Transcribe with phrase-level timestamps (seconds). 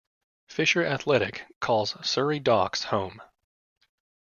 [0.49, 3.21] Fisher Athletic calls Surrey Docks home.